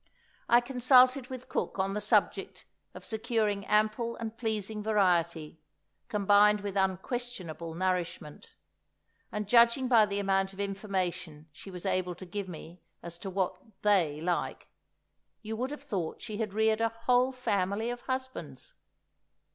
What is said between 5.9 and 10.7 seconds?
combined with unquestionable nourishment; and judging by the amount of